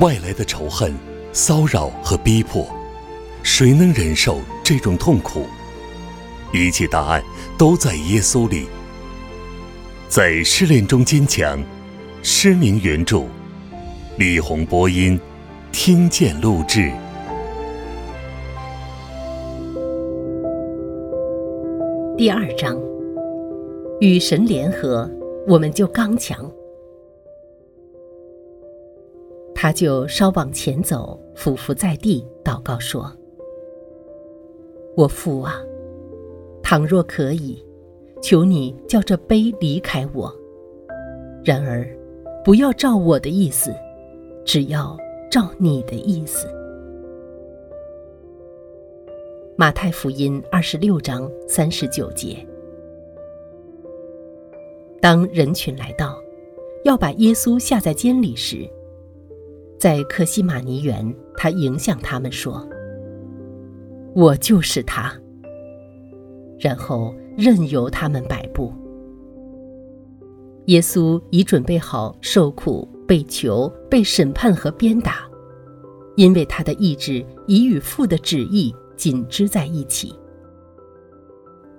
[0.00, 0.94] 外来的仇恨、
[1.32, 2.68] 骚扰和逼迫，
[3.42, 5.46] 谁能忍受这种痛苦？
[6.52, 7.22] 一切答案
[7.56, 8.66] 都在耶稣里。
[10.06, 11.58] 在失恋中坚强，
[12.22, 13.24] 失明原著，
[14.18, 15.18] 李红播音，
[15.72, 16.92] 听见录制。
[22.18, 22.78] 第二章，
[24.00, 25.10] 与神联合，
[25.48, 26.50] 我们就刚强。
[29.58, 33.10] 他就稍往前走，俯伏在地，祷告说
[34.94, 35.54] ：“我父啊，
[36.62, 37.64] 倘若可以，
[38.20, 40.30] 求你叫这杯离开我。
[41.42, 41.88] 然而，
[42.44, 43.74] 不要照我的意思，
[44.44, 44.94] 只要
[45.30, 46.46] 照你的意思。”
[49.56, 52.46] 马太福音二十六章三十九节。
[55.00, 56.20] 当人群来到，
[56.84, 58.68] 要把耶稣下在监里时，
[59.78, 62.66] 在克西马尼园，他迎向他们说
[64.16, 65.12] ：“我就是他。”
[66.58, 68.72] 然后任由他们摆布。
[70.66, 75.28] 耶稣已准备好受苦、被囚、被审判和鞭打，
[76.16, 80.14] 因为他的意志已与父的旨意紧织在一起。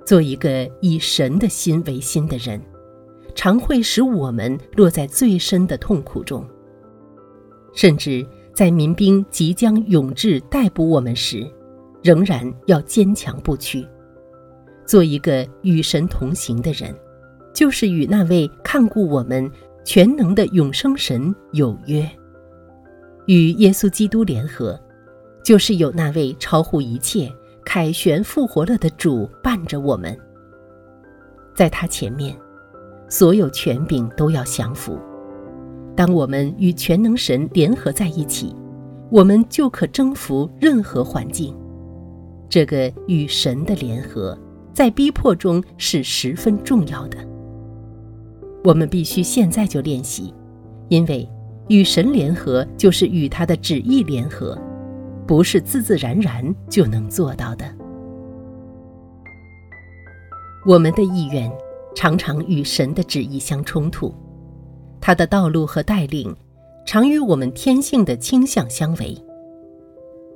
[0.05, 2.61] 做一个以神的心为心的人，
[3.35, 6.47] 常会使我们落在最深的痛苦中。
[7.73, 11.45] 甚至在民兵即将永志逮捕我们时，
[12.03, 13.87] 仍然要坚强不屈，
[14.85, 16.95] 做一个与神同行的人，
[17.53, 19.49] 就是与那位看顾我们
[19.83, 22.03] 全能的永生神有约；
[23.25, 24.79] 与耶稣基督联合，
[25.43, 27.31] 就是有那位超乎一切、
[27.63, 30.17] 凯旋复活了的主伴着我们。
[31.53, 32.35] 在他前面，
[33.09, 34.99] 所有权柄都要降服。
[35.97, 38.55] 当我们与全能神联合在一起，
[39.09, 41.57] 我们就可征服任何环境。
[42.47, 44.37] 这个与神的联合，
[44.71, 47.17] 在逼迫中是十分重要的。
[48.63, 50.31] 我们必须现在就练习，
[50.89, 51.27] 因为
[51.67, 54.55] 与神联合就是与他的旨意联合，
[55.25, 57.65] 不是自自然然就能做到的。
[60.63, 61.51] 我们的意愿
[61.95, 64.13] 常常与神的旨意相冲突。
[65.07, 66.35] 他的道路和带领，
[66.85, 69.17] 常与我们天性的倾向相违。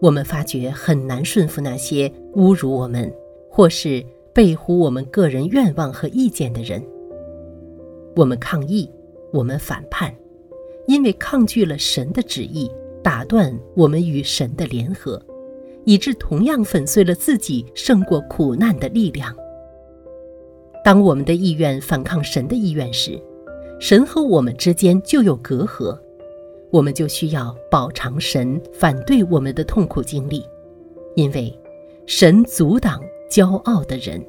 [0.02, 3.14] 我们发觉很难顺服那些侮辱我们，
[3.50, 4.02] 或是
[4.34, 6.82] 背乎我们个人愿望和意见的人。
[8.16, 8.90] 我们抗议，
[9.34, 10.10] 我们反叛，
[10.88, 12.72] 因为抗拒了神的旨意，
[13.04, 15.22] 打断我们与神的联合，
[15.84, 19.36] 以致同样粉碎了自己胜过苦难的力量。
[20.82, 23.22] 当我们的意愿反抗神的意愿时，
[23.82, 26.00] 神和我们之间就有隔阂，
[26.70, 30.46] 我们就需要饱尝神反对我们的痛苦经历，
[31.16, 31.52] 因为
[32.06, 34.24] 神阻挡骄傲的人。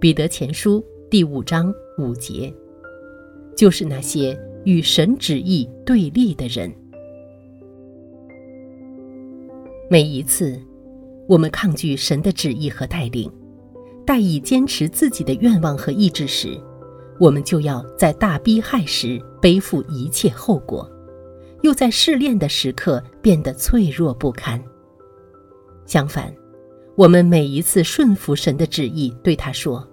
[0.00, 2.52] 彼得前书第五章五节，
[3.56, 6.68] 就是那些与神旨意对立的人。
[9.88, 10.60] 每一次，
[11.28, 13.30] 我们抗拒神的旨意和带领，
[14.04, 16.60] 待以坚持自己的愿望和意志时，
[17.18, 20.88] 我们就要在大逼害时背负一切后果，
[21.62, 24.62] 又在试炼的时刻变得脆弱不堪。
[25.84, 26.32] 相反，
[26.96, 29.86] 我们每一次顺服神的旨意，对他说：“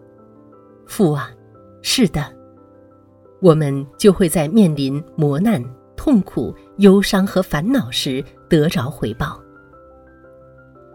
[0.86, 1.32] 父啊，
[1.82, 2.26] 是的。”
[3.42, 5.64] 我们就会在面临磨难、
[5.96, 9.40] 痛苦、忧伤和烦恼时得着回报。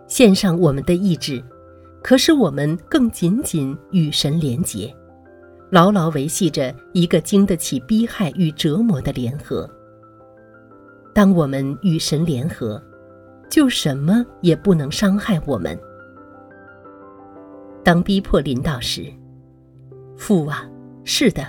[0.06, 1.42] 献上我们的意志，
[2.02, 4.92] 可使我们更紧紧与神连结。
[5.70, 9.70] 牢牢维系着一个经得起逼害与折磨的联合。
[11.14, 12.82] 当我们与神联合，
[13.48, 15.78] 就什么也不能伤害我们。
[17.84, 19.06] 当逼迫临到时，
[20.16, 20.68] 父啊，
[21.04, 21.46] 是的。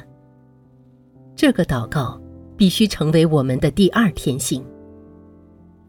[1.36, 2.22] 这个祷告
[2.56, 4.64] 必须成为我们的第二天性。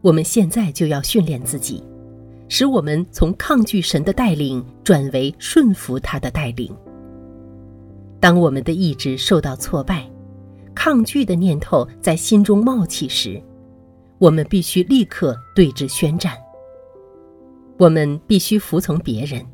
[0.01, 1.83] 我们现在就要训练自己，
[2.49, 6.75] 使我们从抗拒神的带领转为顺服他的带领。
[8.23, 10.09] 当我们的意志受到挫败，
[10.73, 13.43] 抗拒的念头在心中冒起时，
[14.17, 16.37] 我们必须立刻对之宣战。
[17.77, 19.45] 我们必须服从别人，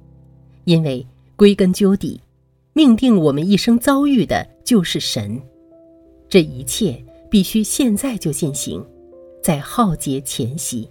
[0.66, 1.04] 因为
[1.36, 2.22] 归根究底，
[2.74, 5.42] 命定我们一生遭遇的就是神。
[6.28, 8.86] 这一切必须现在就进行，
[9.42, 10.88] 在浩劫前夕。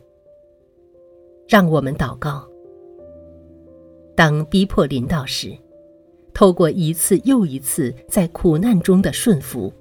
[1.47, 2.45] 让我们祷告。
[4.17, 5.57] 当逼迫临到时。
[6.38, 9.73] 透过一次又一次在苦难中的顺服，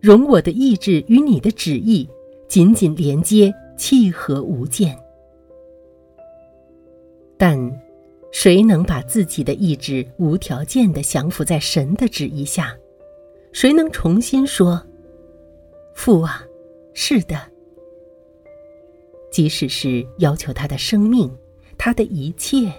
[0.00, 2.08] 容我的意志与你的旨意
[2.48, 4.98] 紧紧连接，契合无间。
[7.38, 7.56] 但，
[8.32, 12.76] 谁能把自己的意志无条件的降服在神的旨意下？
[13.52, 14.84] 谁能重新说
[15.94, 16.44] ：“父啊，
[16.92, 17.40] 是的。”
[19.30, 21.30] 即使是要求他的生命，
[21.78, 22.72] 他的一切。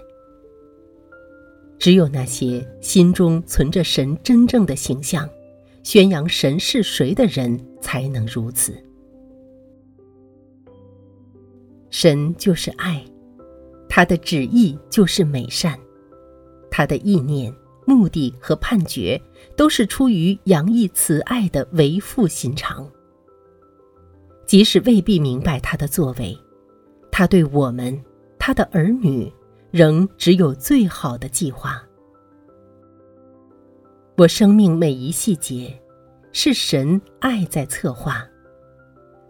[1.77, 5.29] 只有那些心中存着神真正的形象，
[5.83, 8.73] 宣扬神是谁的人，才能如此。
[11.89, 13.03] 神就是爱，
[13.87, 15.77] 他的旨意就是美善，
[16.71, 17.53] 他的意念、
[17.85, 19.21] 目的和判决，
[19.55, 22.89] 都是出于洋溢慈爱的为父心肠。
[24.45, 26.37] 即使未必明白他的作为，
[27.11, 28.01] 他对我们，
[28.39, 29.31] 他的儿女。
[29.75, 31.83] 仍只有最好的计划。
[34.15, 35.77] 我生命每一细节，
[36.31, 38.25] 是神爱在策划。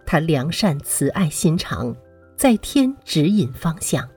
[0.06, 1.96] 他良善慈爱心肠，
[2.38, 4.08] 在天指引方向。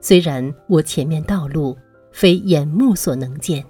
[0.00, 1.78] 虽然我前面道路
[2.10, 3.64] 非眼目所能见，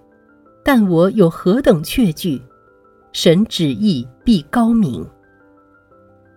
[0.65, 2.41] 但我有何等确据，
[3.13, 5.07] 神旨意必高明。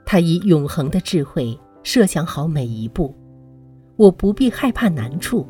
[0.06, 3.16] 他以永恒的智慧设想好每一步。
[4.00, 5.46] 我不必害怕难处，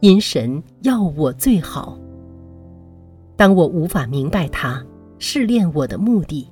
[0.00, 1.98] 因神要我最好。
[3.34, 4.84] 当我无法明白他
[5.18, 6.46] 试炼我的目的，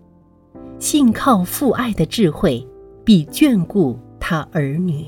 [0.78, 2.66] 信靠父爱的智慧，
[3.04, 5.04] 必眷顾他儿女。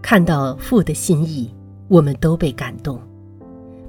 [0.00, 1.54] 看到父的心意，
[1.86, 2.98] 我们都被感动。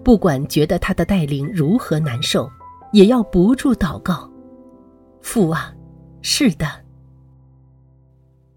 [0.03, 2.51] 不管觉得他的带领如何难受，
[2.91, 4.29] 也要不住祷告。
[5.21, 5.73] 父啊，
[6.21, 6.67] 是的。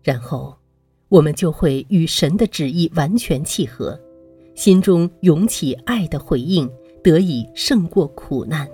[0.04, 0.54] 然后，
[1.08, 3.98] 我们就会与神的旨意完全契合，
[4.54, 6.70] 心中涌起爱的回应，
[7.02, 8.68] 得以胜过苦难。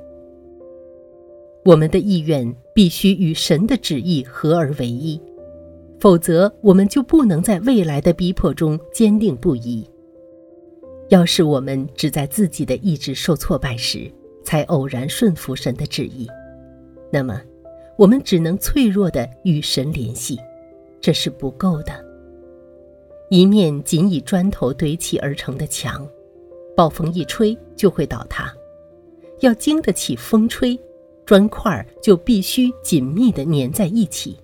[1.65, 5.21] 我们的意愿必须与神的旨意合而为一，
[6.01, 9.89] 否则我们就不能在未来的逼迫中坚定不移。
[11.11, 14.11] 要是我们只在自己的意志受挫败时
[14.43, 16.27] 才偶然顺服神的旨意，
[17.13, 17.41] 那么
[17.97, 20.37] 我们只能脆弱的与神联系。
[21.01, 22.05] 这是不够的。
[23.31, 26.07] 一面仅以砖头堆砌而成的墙，
[26.77, 28.53] 暴风一吹就会倒塌。
[29.41, 30.79] 要经得起风吹，
[31.25, 34.37] 砖块就必须紧密地粘在一起。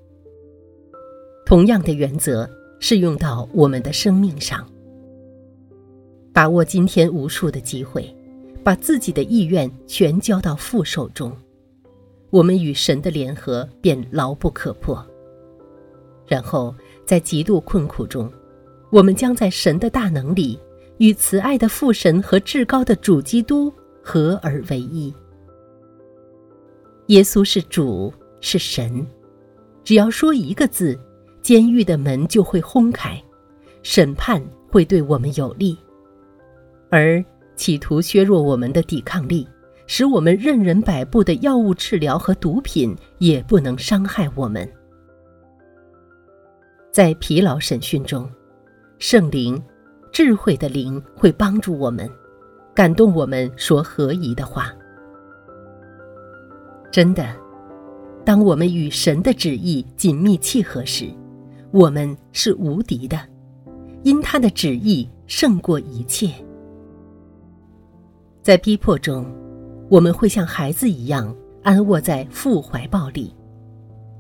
[1.44, 2.48] 同样的原则
[2.80, 4.66] 适用到我们的生命上。
[6.32, 8.14] 把握今天无数的机会，
[8.62, 11.36] 把自己的意愿全交到父手中，
[12.30, 15.04] 我们与神的联合便牢不可破。
[16.26, 16.75] 然后，
[17.05, 18.31] 在极度困苦中，
[18.90, 20.58] 我们将在神的大能里，
[20.99, 25.12] 与慈爱的父神和至高的主基督合而为一。
[27.06, 29.06] 耶稣是主，是神。
[29.84, 30.99] 只要说一个字，
[31.43, 33.23] 监狱的门就会轰开，
[33.84, 35.78] 审判会对我们有利，
[36.90, 37.25] 而
[37.55, 39.46] 企图削弱我们的抵抗力，
[39.87, 44.69] 使我们任人摆布的药物治疗和毒品也不能伤害我们。
[46.96, 48.26] 在疲劳审讯中，
[48.98, 49.62] 圣灵、
[50.10, 52.08] 智慧的灵会帮助我们，
[52.75, 54.72] 感动我们说合宜的话。
[56.90, 57.37] 真的，
[58.25, 61.11] 当我们与神的旨意紧密契合时，
[61.70, 63.20] 我们是无敌的，
[64.02, 66.30] 因他的旨意胜过一切。
[68.40, 69.30] 在逼迫中，
[69.90, 73.37] 我们会像孩子一样安卧在父怀抱里，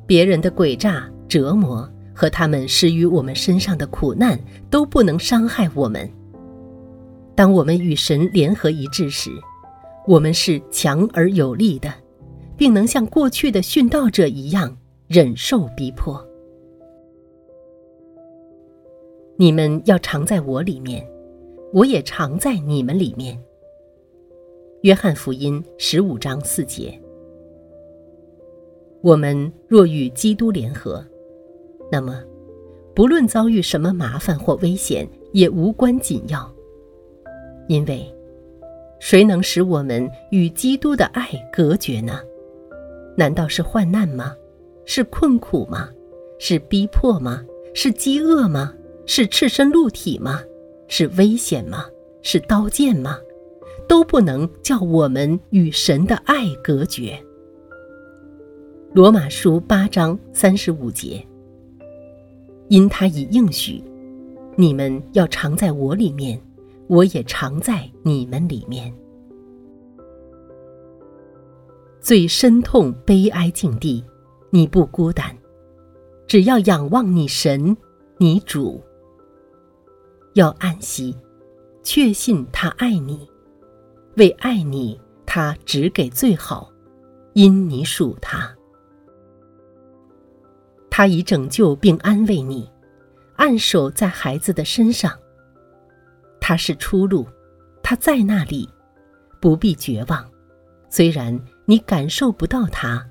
[0.06, 1.90] 别人的诡诈折磨。
[2.16, 6.10] 和他们施于我们身上的苦难都不能伤害我们。
[7.34, 9.30] 当我们与神联合一致时，
[10.06, 11.92] 我们是强而有力的，
[12.56, 14.74] 并能像过去的殉道者一样
[15.06, 16.26] 忍受逼迫。
[19.36, 21.06] 你们要常在我里面，
[21.74, 23.38] 我也常在你们里面。
[24.80, 26.98] 约翰福音十五章四节。
[29.02, 31.04] 我们若与基督联合。
[31.90, 32.22] 那么，
[32.94, 36.52] 不论遭遇什么麻烦或危险，也无关紧要。
[37.68, 38.12] 因为，
[39.00, 42.20] 谁能使我们与基督的爱隔绝呢？
[43.16, 44.34] 难道是患难吗？
[44.84, 45.88] 是困苦吗？
[46.38, 47.44] 是逼迫吗？
[47.74, 48.72] 是饥饿吗？
[49.06, 50.42] 是赤身露体吗？
[50.88, 51.86] 是危险吗？
[52.22, 53.18] 是刀剑吗？
[53.88, 57.16] 都不能叫我们与神的爱隔绝。
[58.92, 61.24] 罗马书八章三十五节。
[62.68, 63.82] 因他已应许，
[64.56, 66.40] 你们要常在我里面，
[66.88, 68.92] 我也常在你们里面。
[72.00, 74.04] 最深痛悲哀境地，
[74.50, 75.36] 你不孤单。
[76.26, 77.76] 只要仰望你神，
[78.18, 78.82] 你主。
[80.34, 81.16] 要安息，
[81.82, 83.28] 确信他爱你，
[84.16, 86.72] 为爱你，他只给最好，
[87.34, 88.55] 因你属他。
[90.98, 92.66] 他已拯救并安慰你，
[93.36, 95.12] 按手在孩子的身上。
[96.40, 97.28] 他是出路，
[97.82, 98.66] 他在那里，
[99.38, 100.26] 不必绝望。
[100.88, 103.06] 虽然你感受不到他，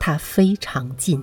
[0.00, 1.22] 他非常近。